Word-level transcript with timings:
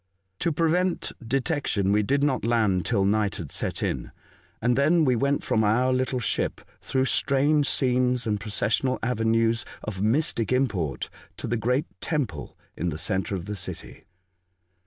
To 0.39 0.51
prevent 0.51 1.11
detection, 1.23 1.91
we 1.91 2.01
did 2.01 2.23
not 2.23 2.43
land 2.43 2.87
till 2.87 3.05
night 3.05 3.35
had 3.35 3.51
set 3.51 3.83
in, 3.83 4.11
and 4.59 4.75
then 4.75 5.05
we 5.05 5.15
went 5.15 5.43
from 5.43 5.63
our 5.63 5.93
little 5.93 6.19
ship 6.19 6.59
through 6.81 7.05
strange 7.05 7.69
scenes 7.69 8.25
and 8.25 8.39
proces 8.39 8.79
sional 8.79 8.97
avenues 9.03 9.63
of 9.83 10.01
mystic 10.01 10.51
import 10.51 11.11
to 11.37 11.45
the 11.45 11.55
great 11.55 11.85
temple 12.01 12.57
in 12.75 12.89
the 12.89 12.97
centre 12.97 13.35
of 13.35 13.45
the 13.45 13.55
city. 13.55 14.05